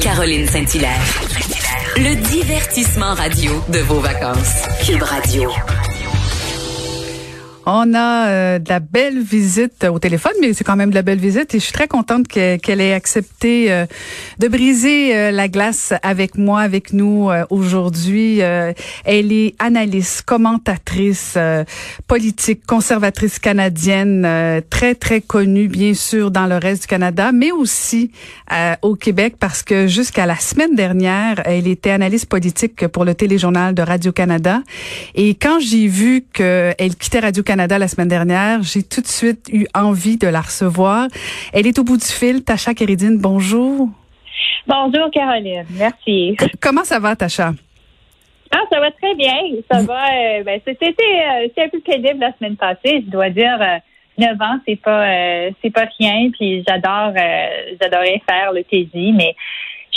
[0.00, 1.00] Caroline Saint-Hilaire.
[1.96, 4.64] Le divertissement radio de vos vacances.
[4.86, 5.50] Cube Radio.
[7.70, 11.02] On a euh, de la belle visite au téléphone, mais c'est quand même de la
[11.02, 13.84] belle visite et je suis très contente qu'elle ait accepté euh,
[14.38, 18.38] de briser euh, la glace avec moi, avec nous aujourd'hui.
[18.38, 21.36] elle est analyste, commentatrice
[22.06, 28.12] politique, conservatrice canadienne, très très connue bien sûr dans le reste du Canada, mais aussi
[28.80, 33.74] au Québec parce que jusqu'à la semaine dernière, elle était analyste politique pour le téléjournal
[33.74, 34.62] de Radio Canada.
[35.14, 38.62] Et quand j'ai vu qu'elle quittait Radio Canada la semaine dernière.
[38.62, 41.08] J'ai tout de suite eu envie de la recevoir.
[41.52, 42.44] Elle est au bout du fil.
[42.44, 43.88] Tacha Kéridine, bonjour.
[44.64, 46.36] Bonjour Caroline, merci.
[46.60, 47.50] Comment ça va, Tacha?
[48.52, 49.34] Ah, ça va très bien.
[49.68, 50.04] Ça va.
[50.04, 53.02] Euh, ben, c'était euh, un peu crédible la semaine passée.
[53.04, 53.78] Je dois dire, euh,
[54.18, 55.04] 9 ans, c'est pas
[55.60, 56.30] c'est pas rien.
[56.38, 57.12] Puis j'adore
[57.82, 59.34] j'adorais faire le TJ, mais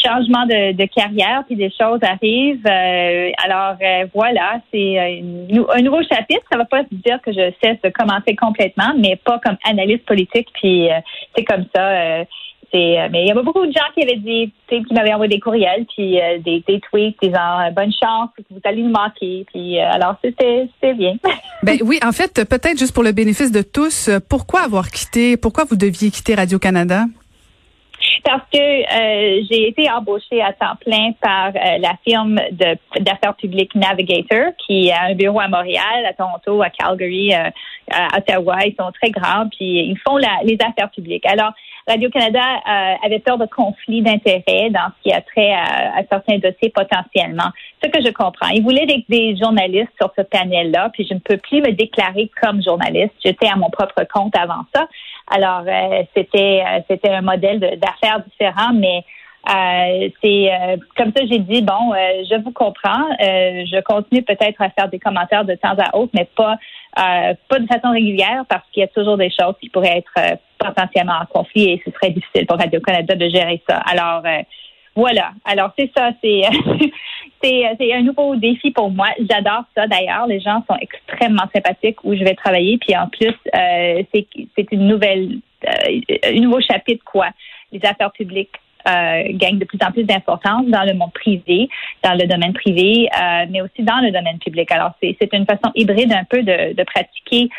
[0.04, 2.66] changement de, carrière, puis des choses arrivent.
[2.66, 6.42] Euh, alors euh, voilà, c'est euh, un nouveau chapitre.
[6.52, 10.48] Ça va pas dire que je cesse de commencer complètement, mais pas comme analyste politique.
[10.54, 10.90] Puis
[11.36, 12.26] c'est comme ça.
[12.74, 15.86] mais il y avait beaucoup de gens qui avaient dit, qui m'avaient envoyé des courriels,
[15.96, 19.46] puis des, des, tweets disant bonne chance, vous allez nous manquer.
[19.54, 21.16] Puis alors c'était bien.
[21.64, 25.66] ben oui, en fait, peut-être juste pour le bénéfice de tous, pourquoi avoir quitté, pourquoi
[25.66, 27.06] vous deviez quitter Radio Canada?
[28.24, 32.40] Parce que euh, j'ai été embauchée à temps plein par euh, la firme
[33.00, 37.50] d'affaires publiques Navigator, qui a un bureau à Montréal, à Toronto, à Calgary, euh,
[37.92, 38.66] à Ottawa.
[38.66, 41.26] Ils sont très grands, puis ils font la, les affaires publiques.
[41.26, 41.52] Alors,
[41.88, 42.42] Radio-Canada
[43.04, 47.50] avait peur de conflits d'intérêts dans ce qui a trait à, à, certains dossiers potentiellement.
[47.84, 48.50] Ce que je comprends.
[48.50, 52.30] Ils voulaient des, des journalistes sur ce panel-là, puis je ne peux plus me déclarer
[52.40, 53.14] comme journaliste.
[53.26, 54.88] J'étais à mon propre compte avant ça.
[55.32, 59.04] Alors, euh, c'était euh, c'était un modèle d'affaires différent, mais
[59.50, 60.52] euh, c'est
[60.96, 61.94] comme ça j'ai dit bon,
[62.30, 63.08] je vous comprends.
[63.20, 66.58] je continue peut-être à faire des commentaires de temps à autre, mais pas
[66.94, 71.20] pas de façon régulière parce qu'il y a toujours des choses qui pourraient être potentiellement
[71.22, 73.78] en conflit et ce serait difficile pour Radio Canada de gérer ça.
[73.78, 74.22] Alors
[74.96, 75.32] voilà.
[75.46, 76.42] Alors c'est ça, c'est
[77.44, 79.08] c'est un nouveau défi pour moi.
[79.30, 80.28] J'adore ça d'ailleurs.
[80.28, 82.78] Les gens sont extrêmement sympathiques où je vais travailler.
[82.78, 87.30] Puis en plus, euh, c'est une nouvelle, euh, un nouveau chapitre quoi.
[87.72, 88.52] Les affaires publiques
[88.88, 91.70] euh, gagnent de plus en plus d'importance dans le monde privé,
[92.04, 94.72] dans le domaine privé, euh, mais aussi dans le domaine public.
[94.72, 97.50] Alors c'est une façon hybride un peu de, de pratiquer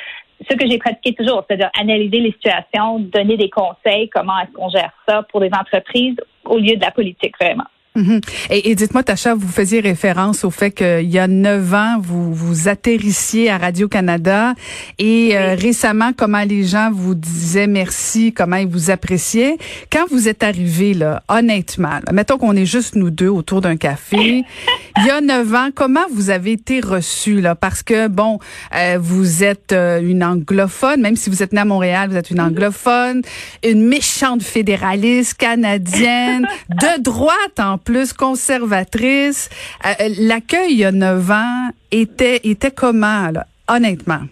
[0.50, 4.68] ce que j'ai pratiqué toujours, c'est-à-dire analyser les situations, donner des conseils, comment est-ce qu'on
[4.70, 7.64] gère ça pour des entreprises au lieu de la politique vraiment.
[7.94, 8.20] Mhm.
[8.48, 12.68] Et, dites-moi, Tacha, vous faisiez référence au fait qu'il y a neuf ans, vous vous
[12.68, 14.54] atterrissiez à Radio-Canada
[14.98, 19.58] et euh, récemment, comment les gens vous disaient merci, comment ils vous appréciaient.
[19.90, 24.42] Quand vous êtes arrivé, là, honnêtement, mettons qu'on est juste nous deux autour d'un café,
[24.96, 27.54] il y a neuf ans, comment vous avez été reçu là?
[27.54, 28.38] Parce que bon,
[28.74, 32.30] euh, vous êtes euh, une anglophone, même si vous êtes née à Montréal, vous êtes
[32.30, 33.20] une anglophone,
[33.62, 39.50] une méchante fédéraliste canadienne, de droite en plus conservatrice.
[39.84, 43.28] Euh, euh, l'accueil il y a neuf ans était, était comment,
[43.68, 44.22] honnêtement?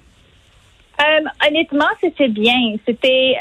[1.01, 2.77] Euh, honnêtement, c'était bien.
[2.87, 3.35] C'était,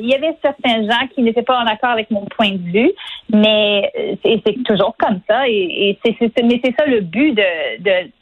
[0.00, 2.92] il y avait certains gens qui n'étaient pas en accord avec mon point de vue,
[3.30, 3.92] mais
[4.24, 5.46] c'est toujours comme ça.
[5.46, 5.98] Et,
[6.42, 7.38] mais c'est ça le but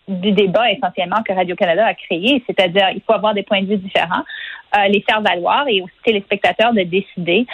[0.08, 3.68] du débat essentiellement que Radio Canada a créé, c'est-à-dire il faut avoir des points de
[3.68, 4.24] vue différents,
[4.88, 7.46] les faire valoir et aussi les spectateurs de décider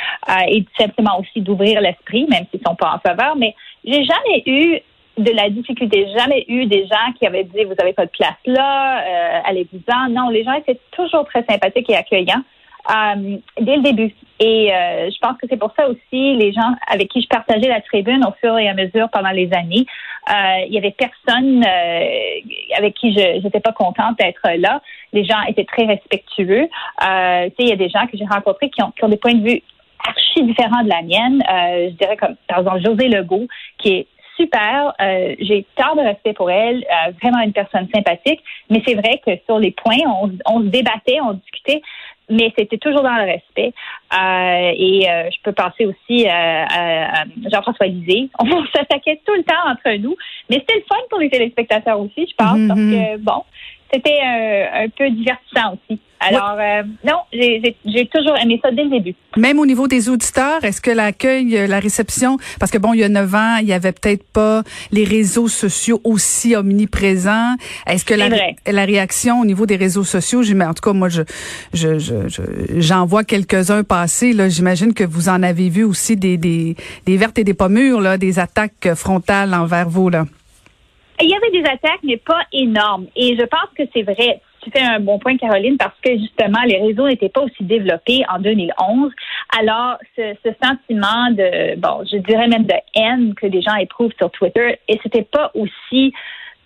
[0.49, 4.81] et simplement aussi d'ouvrir l'esprit, même s'ils sont pas en faveur, mais j'ai jamais eu
[5.19, 6.07] de la difficulté.
[6.17, 10.11] Jamais eu des gens qui avaient dit vous avez pas de place là, euh, allez-vous-en.
[10.11, 12.43] Non, les gens étaient toujours très sympathiques et accueillants
[12.91, 14.15] euh, dès le début.
[14.41, 17.69] Et euh, je pense que c'est pour ça aussi les gens avec qui je partageais
[17.69, 19.87] la tribune au fur et à mesure pendant les années,
[20.31, 24.81] euh, il y avait personne euh, avec qui je n'étais pas contente d'être là.
[25.13, 26.69] Les gens étaient très respectueux.
[27.03, 29.35] Euh, il y a des gens que j'ai rencontrés qui ont, qui ont des points
[29.35, 29.63] de vue
[30.07, 31.43] archi différent de la mienne.
[31.43, 33.47] Euh, je dirais comme, par exemple, José Legault,
[33.79, 34.07] qui est
[34.39, 34.95] super.
[35.01, 38.41] Euh, j'ai tant de respect pour elle, euh, vraiment une personne sympathique.
[38.71, 41.83] Mais c'est vrai que sur les points, on, on se débattait, on discutait,
[42.31, 43.73] mais c'était toujours dans le respect.
[44.13, 48.29] Euh, et euh, je peux penser aussi à Jean-François Lisée.
[48.39, 50.15] On s'attaquait tout le temps entre nous,
[50.51, 53.17] mais c'était le fun pour les téléspectateurs aussi, je pense, parce mm-hmm.
[53.17, 53.43] que bon,
[53.93, 56.01] c'était un, peu divertissant aussi.
[56.21, 59.15] Alors, euh, non, j'ai toujours aimé ça dès le début.
[59.37, 63.01] Même au niveau des auditeurs, est-ce que l'accueil, euh, la réception, parce que bon, il
[63.01, 67.55] y a neuf ans, il y avait peut-être pas les réseaux sociaux aussi omniprésents.
[67.87, 68.29] Est-ce que la,
[68.67, 71.23] la, réaction au niveau des réseaux sociaux, en tout cas, moi, je,
[71.73, 71.97] je,
[72.79, 74.33] j'en vois quelques-uns passer.
[74.33, 76.75] Là, j'imagine que vous en avez vu aussi des, des,
[77.07, 80.25] des vertes et des pommures, là, des attaques frontales envers vous, là.
[81.21, 83.07] Il y avait des attaques, mais pas énormes.
[83.17, 84.41] Et je pense que c'est vrai.
[84.63, 88.25] Tu fais un bon point, Caroline, parce que justement, les réseaux n'étaient pas aussi développés
[88.29, 89.13] en 2011.
[89.59, 94.31] Alors, ce, sentiment de, bon, je dirais même de haine que des gens éprouvent sur
[94.31, 96.13] Twitter, et c'était pas aussi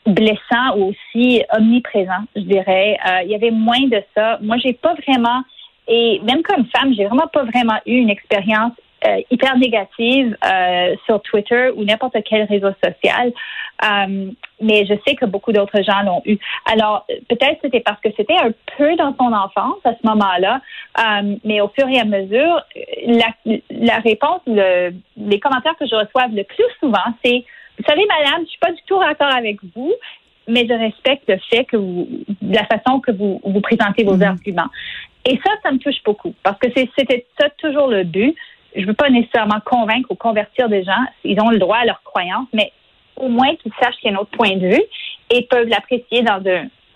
[0.04, 2.99] blessant ou aussi omniprésent, je dirais.
[3.06, 4.38] Euh, il y avait moins de ça.
[4.43, 5.43] Moi, j'ai pas vraiment,
[5.87, 8.72] et même comme femme, j'ai vraiment pas vraiment eu une expérience
[9.06, 13.32] euh, hyper négative euh, sur Twitter ou n'importe quel réseau social.
[13.84, 16.38] Euh, mais je sais que beaucoup d'autres gens l'ont eu.
[16.66, 20.60] Alors, peut-être c'était parce que c'était un peu dans son enfance à ce moment-là,
[21.44, 22.62] mais au fur et à mesure,
[23.06, 23.26] la,
[23.70, 27.44] la réponse, le, les commentaires que je reçois le plus souvent, c'est
[27.78, 29.93] vous savez, madame, je suis pas du tout d'accord avec vous,
[30.46, 32.06] mais je respecte le fait que vous,
[32.43, 34.28] la façon que vous, vous présentez vos mm-hmm.
[34.28, 34.69] arguments.
[35.25, 38.37] Et ça, ça me touche beaucoup parce que c'était ça toujours le but
[38.74, 41.04] je veux pas nécessairement convaincre ou convertir des gens.
[41.24, 42.72] Ils ont le droit à leur croyance, mais
[43.16, 44.82] au moins qu'ils sachent qu'il y a un autre point de vue
[45.30, 46.42] et peuvent l'apprécier dans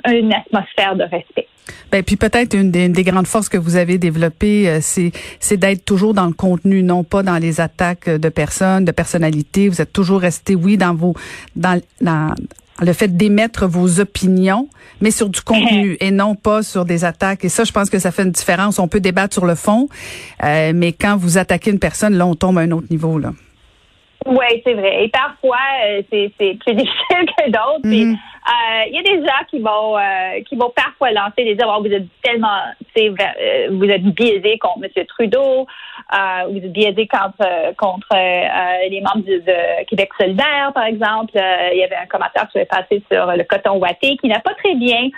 [0.08, 1.48] une atmosphère de respect.
[1.90, 6.14] Ben puis peut-être une des, grandes forces que vous avez développées, euh, c'est d'être toujours
[6.14, 9.68] dans le contenu, non pas dans les attaques de personnes, de personnalités.
[9.68, 11.14] Vous êtes toujours resté, oui, dans vos
[11.56, 11.80] dans
[12.80, 14.68] le fait d'émettre vos opinions,
[15.00, 17.44] mais sur du contenu et non pas sur des attaques.
[17.44, 18.78] Et ça, je pense que ça fait une différence.
[18.78, 19.88] On peut débattre sur le fond,
[20.44, 23.18] euh, mais quand vous attaquez une personne, là, on tombe à un autre niveau.
[23.18, 23.32] Là.
[24.26, 25.04] Oui, c'est vrai.
[25.04, 25.56] Et parfois,
[25.88, 28.18] euh, c'est plus difficile que d'autres.
[28.48, 29.96] Il euh, y a des gens qui vont
[30.46, 32.60] qui vont parfois lancer des oh, vous êtes tellement
[33.70, 35.04] vous êtes biaisé contre M.
[35.06, 35.66] Trudeau,
[36.12, 38.14] euh, vous êtes biaisé contre contre
[38.88, 41.32] les membres du, de Québec solidaire, par exemple.
[41.34, 44.54] Il y avait un commentaire qui avait passé sur le coton ouaté qui n'a pas
[44.54, 45.08] très bien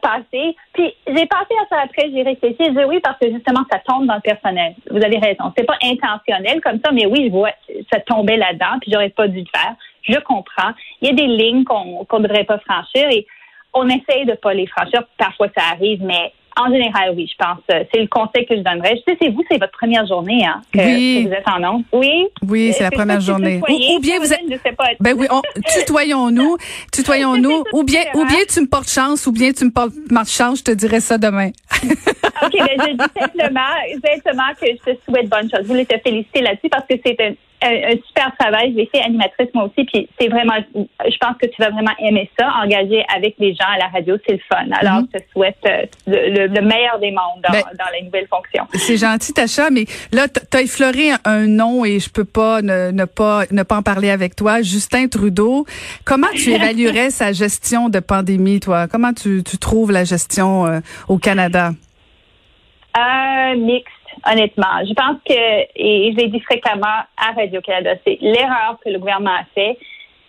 [0.00, 0.56] passé.
[0.72, 3.78] Puis j'ai pensé à ça après, j'ai réfléchi, j'ai dit oui parce que justement ça
[3.86, 4.74] tombe dans le personnel.
[4.90, 5.52] Vous avez raison.
[5.56, 7.50] C'est pas intentionnel comme ça, mais oui, je vois
[7.92, 9.74] ça tombait là là puis j'aurais pas dû le faire.
[10.02, 10.72] Je comprends.
[11.02, 13.26] Il y a des lignes qu'on ne devrait pas franchir et
[13.72, 15.02] on essaye de pas les franchir.
[15.18, 17.62] Parfois, ça arrive, mais en général, oui, je pense.
[17.72, 18.96] Euh, c'est le conseil que je donnerais.
[18.96, 21.26] Je sais, c'est vous, c'est votre première journée hein, que, oui.
[21.26, 21.84] vous êtes en nom.
[21.92, 22.26] Oui.
[22.46, 23.60] Oui, c'est la première journée.
[23.68, 24.40] Ou, bien vous êtes.
[25.00, 25.26] ben oui,
[25.78, 26.56] tutoyons-nous,
[26.92, 27.64] tutoyons-nous.
[27.72, 29.94] ou bien, ou bien tu me portes chance, ou bien tu me portes
[30.28, 30.58] chance.
[30.58, 31.50] Je te dirai ça demain.
[31.82, 33.60] ok, ben je dis simplement,
[34.04, 35.60] simplement que je te souhaite bonne chose.
[35.62, 37.16] Je voulais te féliciter là-dessus parce que c'est
[37.62, 38.74] un un, super travail.
[38.76, 42.30] J'ai fait animatrice moi aussi, puis c'est vraiment, je pense que tu vas vraiment aimer
[42.38, 44.66] ça, engager avec les gens à la radio, c'est le fun.
[44.72, 45.08] Alors, mhm.
[45.12, 48.66] je te souhaite euh, le, meilleur des mondes dans, ben, dans la nouvelle fonction.
[48.74, 52.90] C'est gentil, Tacha, mais là, tu as effleuré un nom et je peux pas ne,
[52.90, 54.62] ne, pas ne pas en parler avec toi.
[54.62, 55.66] Justin Trudeau,
[56.04, 58.88] comment tu évaluerais sa gestion de pandémie, toi?
[58.88, 61.72] Comment tu, tu trouves la gestion euh, au Canada?
[62.96, 63.90] Euh, mix
[64.26, 64.84] honnêtement.
[64.86, 69.34] Je pense que, et je l'ai dit fréquemment à Radio-Canada, c'est l'erreur que le gouvernement
[69.34, 69.78] a fait,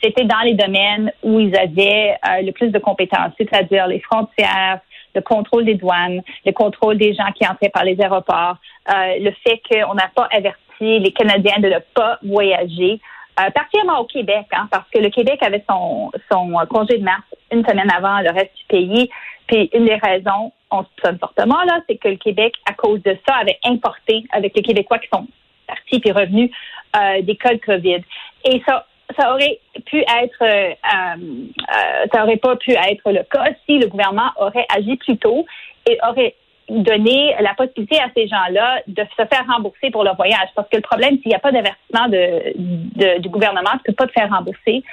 [0.04, 4.80] c'était dans les domaines où ils avaient euh, le plus de compétences, c'est-à-dire les frontières,
[5.14, 8.58] le contrôle des douanes, le contrôle des gens qui entraient par les aéroports,
[8.90, 13.00] euh, le fait qu'on n'a pas averti les Canadiens de ne pas voyager.
[13.40, 17.24] Euh, particulièrement au Québec, hein, parce que le Québec avait son, son congé de mars
[17.52, 19.10] une semaine avant le reste du pays.
[19.48, 23.02] Puis une des raisons, on se sonne fortement là, c'est que le Québec, à cause
[23.04, 25.28] de ça, avait importé avec les Québécois qui sont
[25.68, 26.52] partis et revenus
[26.96, 28.02] euh, des codes COVID.
[28.46, 28.86] Et ça,
[29.18, 33.88] ça aurait pu être, euh, euh, ça aurait pas pu être le cas si le
[33.88, 35.46] gouvernement aurait agi plus tôt
[35.90, 36.36] et aurait
[36.70, 40.48] donné la possibilité à ces gens-là de se faire rembourser pour leur voyage.
[40.56, 44.08] Parce que le problème, s'il n'y a pas d'avertissement de, du gouvernement, tu peux pas
[44.08, 44.84] te faire rembourser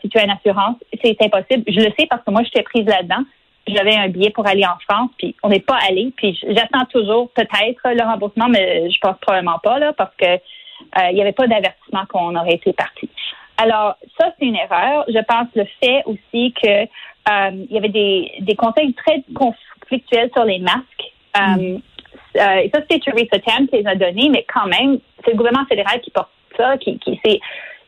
[0.00, 0.76] si tu as une assurance.
[1.02, 1.62] C'est impossible.
[1.68, 3.22] Je le sais parce que moi, j'étais prise là-dedans
[3.66, 6.12] j'avais un billet pour aller en France, puis on n'est pas allé.
[6.16, 11.08] Puis j'attends toujours peut-être le remboursement, mais je pense probablement pas là, parce que euh,
[11.10, 13.08] il n'y avait pas d'avertissement qu'on aurait été parti.
[13.56, 15.04] Alors ça c'est une erreur.
[15.08, 20.30] Je pense le fait aussi que euh, il y avait des, des conseils très conflictuels
[20.34, 21.12] sur les masques.
[21.36, 21.82] Euh, mm.
[22.64, 25.66] et ça c'est Theresa Tam qui les a donnés, mais quand même c'est le gouvernement
[25.66, 27.40] fédéral qui porte ça, qui, qui c'est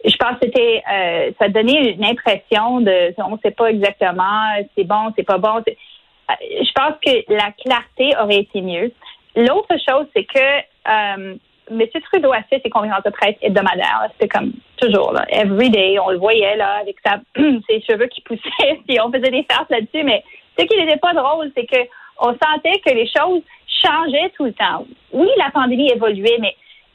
[0.04, 4.40] je pense que c'était euh, ça donnait une impression de on ne sait pas exactement
[4.76, 5.58] c'est bon, c'est pas bon.
[5.58, 8.92] Euh, je pense que la clarté aurait été mieux.
[9.36, 11.34] L'autre chose, c'est que euh,
[11.70, 11.82] M.
[12.12, 14.08] Trudeau a fait ses conférences de presse hebdomadaires.
[14.12, 18.20] C'était comme toujours, là, every day, on le voyait là avec sa, ses cheveux qui
[18.22, 20.22] poussaient, puis on faisait des farces là-dessus, mais
[20.58, 21.80] Ce qui n'était pas drôle, c'est que
[22.20, 23.42] on sentait que les choses
[23.82, 24.86] changeaient tout le temps.
[25.12, 26.54] Oui, la pandémie évoluait, mais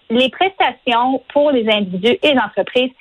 [0.10, 2.92] les prestations pour les individus et les entreprises,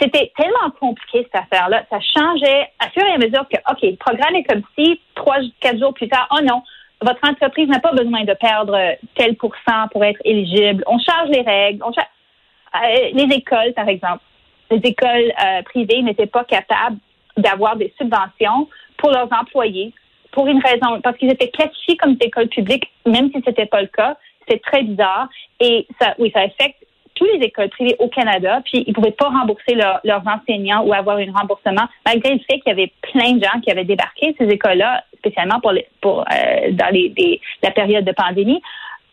[0.00, 1.84] c'était tellement compliqué cette affaire-là.
[1.90, 5.36] Ça changeait à fur et à mesure que, OK, le programme est comme si trois,
[5.60, 6.62] quatre jours plus tard, oh non,
[7.02, 8.76] votre entreprise n'a pas besoin de perdre
[9.14, 10.82] tel pourcent pour être éligible.
[10.86, 11.82] On change les règles.
[11.84, 12.06] On change...
[12.74, 14.22] Euh, les écoles, par exemple.
[14.70, 16.96] Les écoles euh, privées n'étaient pas capables
[17.36, 19.92] d'avoir des subventions pour leurs employés
[20.32, 23.80] pour une raison, parce qu'ils étaient classifiés comme des écoles publiques, même si c'était pas
[23.80, 24.18] le cas.
[24.48, 25.28] C'est très bizarre.
[25.60, 26.86] Et ça, oui, ça affecte
[27.16, 31.16] toutes les écoles privées au Canada, puis ils pouvaient pas rembourser leurs enseignants ou avoir
[31.16, 34.44] un remboursement, malgré le fait qu'il y avait plein de gens qui avaient débarqué ces
[34.44, 38.60] écoles-là, spécialement pour, les, pour euh, dans les, la période de pandémie.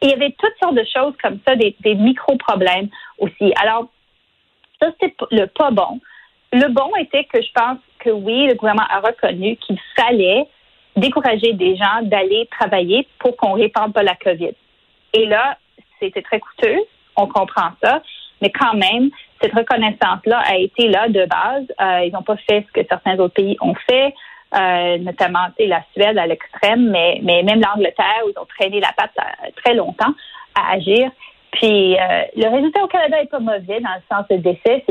[0.02, 3.54] il y avait toutes sortes de choses comme ça, des, des micro-problèmes aussi.
[3.62, 3.88] Alors,
[4.82, 6.02] ça, c'est le pas bon.
[6.52, 10.46] Le bon était que je pense que oui, le gouvernement a reconnu qu'il fallait
[10.96, 14.54] décourager des gens d'aller travailler pour qu'on répande pas la COVID.
[15.14, 15.58] Et là,
[16.00, 16.80] c'était très coûteux,
[17.16, 18.02] on comprend ça,
[18.42, 19.10] mais quand même,
[19.42, 21.66] cette reconnaissance-là a été là de base.
[21.82, 24.14] Euh, ils n'ont pas fait ce que certains autres pays ont fait,
[24.56, 28.92] euh, notamment la Suède à l'extrême, mais, mais même l'Angleterre, où ils ont traîné la
[28.96, 30.14] patte euh, très longtemps
[30.56, 31.10] à agir.
[31.52, 34.84] Puis euh, le résultat au Canada est pas mauvais dans le sens de décès.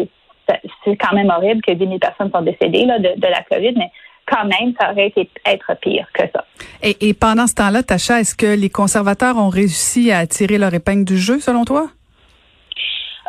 [0.84, 3.74] C'est quand même horrible que 10 000 personnes sont décédées là, de, de la COVID,
[3.76, 3.90] mais
[4.26, 6.44] quand même, ça aurait été être pire que ça.
[6.82, 10.72] Et, et pendant ce temps-là, Tacha, est-ce que les conservateurs ont réussi à tirer leur
[10.74, 11.88] épingle du jeu, selon toi?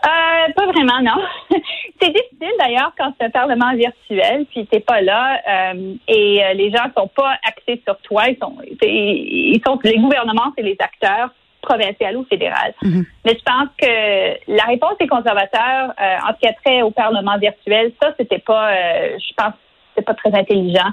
[0.06, 1.24] Euh, pas vraiment, non.
[2.02, 6.54] c'est difficile d'ailleurs quand c'est un parlement virtuel, puis t'es pas là, euh, et euh,
[6.54, 8.24] les gens sont pas axés sur toi.
[8.28, 11.30] Ils sont, ils sont les gouvernements, c'est les acteurs
[11.62, 12.76] provinciaux ou fédéraux.
[12.82, 13.06] Mm-hmm.
[13.24, 17.38] Mais je pense que la réponse des conservateurs en ce qui a trait au parlement
[17.38, 19.54] virtuel, ça c'était pas, je pense,
[19.96, 20.92] c'est pas très intelligent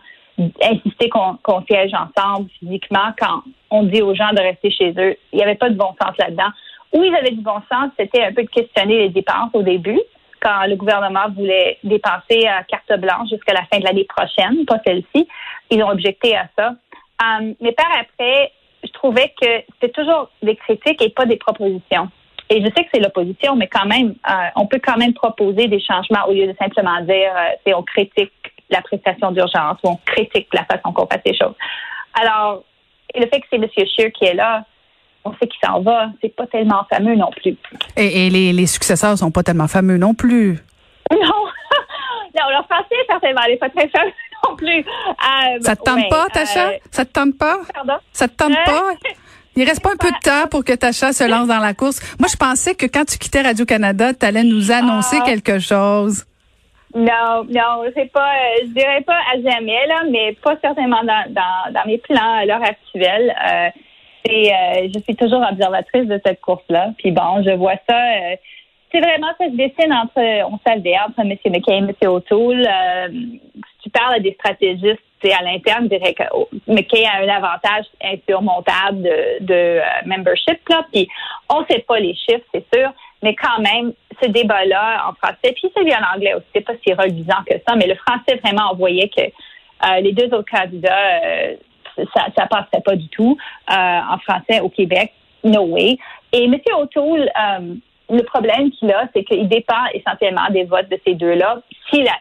[0.63, 5.17] insister qu'on siège ensemble physiquement quand on dit aux gens de rester chez eux.
[5.33, 6.51] Il n'y avait pas de bon sens là-dedans.
[6.93, 10.01] Où ils avaient du bon sens, c'était un peu de questionner les dépenses au début,
[10.41, 14.81] quand le gouvernement voulait dépenser à carte blanche jusqu'à la fin de l'année prochaine, pas
[14.87, 15.29] celle-ci.
[15.71, 16.75] Ils ont objecté à ça.
[17.23, 18.51] Um, mais par après,
[18.83, 22.09] je trouvais que c'était toujours des critiques et pas des propositions.
[22.49, 25.69] Et je sais que c'est l'opposition, mais quand même, euh, on peut quand même proposer
[25.69, 27.31] des changements au lieu de simplement dire,
[27.69, 28.33] euh, on critique
[28.71, 31.55] la prestation d'urgence ou on critique la façon qu'on fait les choses.
[32.15, 32.65] Alors,
[33.15, 33.67] le fait que c'est M.
[33.75, 34.65] Scheer qui est là,
[35.25, 36.09] on sait qu'il s'en va.
[36.21, 37.57] C'est pas tellement fameux non plus.
[37.97, 40.59] Et, les, les, successeurs sont pas tellement fameux non plus.
[41.11, 41.19] Non.
[42.39, 44.13] non, leur français, certainement, n'est pas très fameux
[44.49, 44.79] non plus.
[44.79, 46.69] Euh, ça te tente pas, Tacha?
[46.69, 47.59] Euh, ça te tente pas?
[47.75, 47.95] Pardon?
[48.13, 48.93] Ça te tente pas?
[49.57, 52.01] Il reste pas un peu de temps pour que Tacha se lance dans la course.
[52.21, 55.25] Moi, je pensais que quand tu quittais Radio-Canada, tu allais nous annoncer ah.
[55.27, 56.25] quelque chose.
[56.95, 61.33] Non, non, c'est pas, euh, je dirais pas à jamais, là, mais pas certainement dans,
[61.33, 63.35] dans, dans mes plans à l'heure actuelle.
[63.49, 63.69] Euh,
[64.29, 66.93] et euh, je suis toujours observatrice de cette course-là.
[66.99, 67.97] Puis bon, je vois ça.
[67.97, 68.37] Euh,
[68.93, 70.21] c'est vraiment ça se dessine entre,
[70.51, 71.29] on savait, entre M.
[71.29, 71.93] McKay et M.
[72.09, 72.67] O'Toole.
[72.67, 76.25] Euh, si tu parles à des stratégistes à l'interne, je dirais que
[76.67, 80.59] McKay a un avantage insurmontable de, de membership.
[80.69, 80.85] Là.
[80.93, 81.09] Puis
[81.49, 82.91] on sait pas les chiffres, c'est sûr,
[83.23, 86.93] mais quand même, ce débat-là en français, puis celui en anglais aussi, c'est pas si
[86.93, 89.23] reluisant que ça, mais le français vraiment envoyait que
[90.03, 91.21] les deux autres candidats
[92.15, 93.37] ça, ça passerait pas du tout
[93.71, 95.13] euh, en français au Québec.
[95.43, 95.97] No way.
[96.33, 96.57] Et M.
[96.77, 97.75] O'Toole, euh,
[98.11, 101.61] le problème qu'il a, c'est qu'il dépend essentiellement des votes de ces deux-là.
[101.89, 102.13] Si la,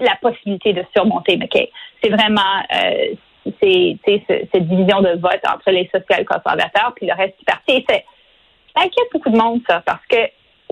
[0.00, 1.70] la possibilité de surmonter McKay.
[2.02, 2.40] C'est vraiment
[2.74, 3.14] euh,
[3.60, 7.84] c'est, cette division de vote entre les social-conservateurs puis le reste du parti.
[7.88, 10.16] Ça inquiète beaucoup de monde, ça, parce que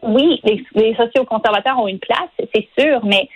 [0.02, 3.28] oui, les, les sociaux-conservateurs ont une place, c'est sûr, mais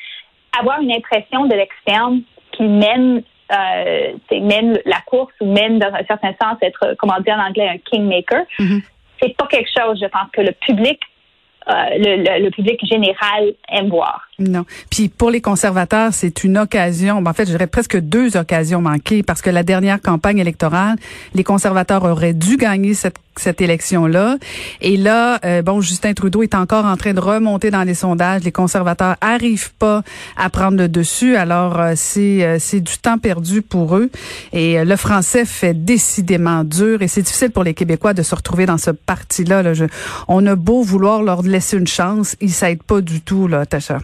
[0.58, 6.04] avoir une impression de l'externe qui mène euh, mène la course ou mène dans un
[6.06, 8.44] certain sens être, comment dire en anglais, un kingmaker.
[8.58, 8.82] Mm-hmm.
[9.20, 10.98] C'est pas quelque chose, je pense, que le public
[11.66, 14.28] euh, le, public général aime voir.
[14.40, 14.64] Non.
[14.90, 19.22] Puis pour les conservateurs, c'est une occasion, ben, en fait, je presque deux occasions manquées
[19.22, 20.96] parce que la dernière campagne électorale,
[21.34, 24.38] les conservateurs auraient dû gagner cette cette élection-là.
[24.80, 28.44] Et là, euh, bon, Justin Trudeau est encore en train de remonter dans les sondages.
[28.44, 30.02] Les conservateurs arrivent pas
[30.36, 31.34] à prendre le dessus.
[31.34, 34.10] Alors, euh, c'est euh, c'est du temps perdu pour eux.
[34.52, 37.02] Et le français fait décidément dur.
[37.02, 39.62] Et c'est difficile pour les Québécois de se retrouver dans ce parti-là.
[39.62, 39.72] Là.
[40.28, 43.98] on a beau vouloir leur laisser une chance, ils s'aident pas du tout, là, Tacha.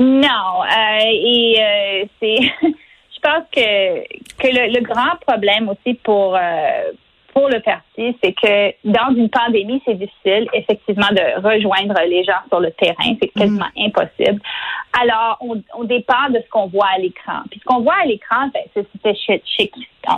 [0.00, 0.64] Non.
[1.02, 2.36] et c'est...
[3.22, 4.00] Je pense que,
[4.38, 6.38] que le, le, grand problème aussi pour
[7.32, 12.40] pour le parti, c'est que dans une pandémie, c'est difficile, effectivement, de rejoindre les gens
[12.48, 13.14] sur le terrain.
[13.20, 13.86] C'est quasiment mm.
[13.86, 14.40] impossible.
[15.00, 17.40] Alors, on, on, dépend de ce qu'on voit à l'écran.
[17.50, 19.72] Puis ce qu'on voit à l'écran, ben, c'était chic.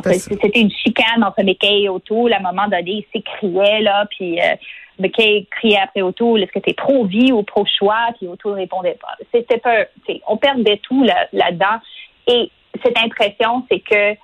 [0.05, 2.33] C'était une chicane entre McKay et O'Toole.
[2.33, 4.55] À un moment donné, ils s'écriaient, là, puis euh,
[4.99, 8.09] McKay criait après O'Toole, est-ce que t'es pro-vie ou pro-choix?
[8.19, 9.17] Puis O'Toole répondait pas.
[9.33, 9.87] C'était pas,
[10.27, 11.81] on perdait tout là-dedans.
[12.27, 12.51] et
[12.83, 14.17] cette impression, c'est que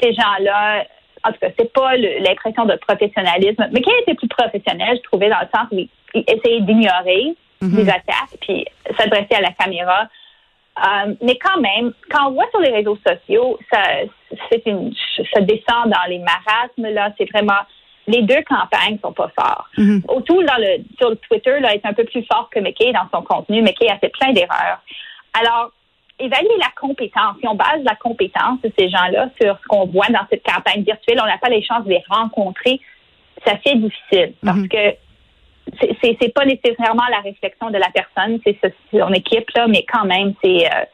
[0.00, 0.84] ces gens-là,
[1.24, 3.68] en tout cas, c'est pas l'impression de professionnalisme.
[3.72, 7.76] Mais qui était plus professionnel, je trouvais, dans le sens où il, essayait d'ignorer mhm.
[7.76, 8.64] les attaques, puis
[8.96, 10.08] s'adresser à la caméra.
[10.78, 13.82] Euh, mais quand même, quand on voit sur les réseaux sociaux, ça,
[14.50, 14.94] c'est une,
[15.32, 17.12] ça descend dans les marasmes, là.
[17.18, 17.60] C'est vraiment,
[18.06, 19.66] les deux campagnes sont pas fortes.
[19.78, 23.22] Mm dans le, sur Twitter, là, est un peu plus fort que McKay dans son
[23.22, 23.62] contenu.
[23.62, 24.80] McKay a fait plein d'erreurs.
[25.38, 25.70] Alors,
[26.18, 27.36] évaluer la compétence.
[27.40, 30.82] Si on base la compétence de ces gens-là sur ce qu'on voit dans cette campagne
[30.82, 32.80] virtuelle, on n'a pas les chances de les rencontrer.
[33.46, 34.68] Ça fait difficile parce mhm.
[34.68, 34.94] que
[36.00, 38.58] c'est c'est pas nécessairement la réflexion de la personne, c'est
[38.90, 40.84] son équipe là, mais quand même c'est euh,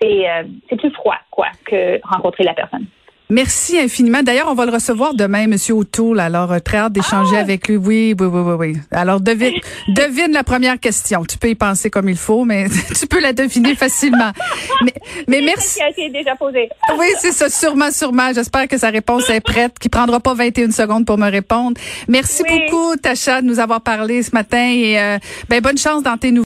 [0.00, 2.86] c'est euh, c'est plus froid quoi que rencontrer la personne.
[3.28, 4.22] Merci infiniment.
[4.22, 6.20] D'ailleurs, on va le recevoir demain, Monsieur O'Toole.
[6.20, 7.40] Alors, euh, très hâte d'échanger ah!
[7.40, 7.76] avec lui.
[7.76, 8.76] Oui, oui, oui, oui, oui.
[8.92, 9.54] Alors, devine,
[9.88, 11.24] devine la première question.
[11.24, 12.68] Tu peux y penser comme il faut, mais
[13.00, 14.30] tu peux la deviner facilement.
[14.84, 14.94] Mais,
[15.26, 15.80] mais merci.
[15.96, 16.68] Qui déjà posé.
[16.98, 18.32] oui, c'est ça, sûrement, sûrement.
[18.32, 21.80] J'espère que sa réponse est prête, qu'il prendra pas 21 secondes pour me répondre.
[22.06, 25.18] Merci beaucoup, Tacha, de nous avoir parlé ce matin et euh,
[25.48, 26.44] ben bonne chance dans tes nouveaux